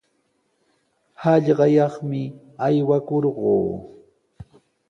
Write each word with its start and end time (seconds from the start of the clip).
Hallqayaqmi 1.21 2.21
aywakurquu. 2.65 3.55